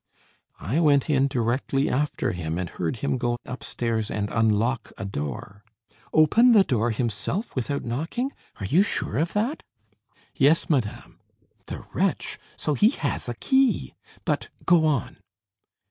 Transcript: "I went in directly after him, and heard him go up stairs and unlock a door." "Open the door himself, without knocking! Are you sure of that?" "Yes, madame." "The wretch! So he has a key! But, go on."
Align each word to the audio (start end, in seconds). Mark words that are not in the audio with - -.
"I 0.59 0.79
went 0.79 1.11
in 1.11 1.27
directly 1.27 1.87
after 1.87 2.31
him, 2.31 2.57
and 2.57 2.67
heard 2.67 2.95
him 3.05 3.19
go 3.19 3.37
up 3.45 3.63
stairs 3.63 4.09
and 4.09 4.31
unlock 4.31 4.91
a 4.97 5.05
door." 5.05 5.63
"Open 6.11 6.53
the 6.53 6.63
door 6.63 6.89
himself, 6.89 7.55
without 7.55 7.85
knocking! 7.85 8.31
Are 8.59 8.65
you 8.65 8.81
sure 8.81 9.17
of 9.19 9.33
that?" 9.33 9.61
"Yes, 10.33 10.67
madame." 10.71 11.19
"The 11.67 11.85
wretch! 11.93 12.39
So 12.57 12.73
he 12.73 12.89
has 12.89 13.29
a 13.29 13.35
key! 13.35 13.93
But, 14.25 14.49
go 14.65 14.87
on." 14.87 15.17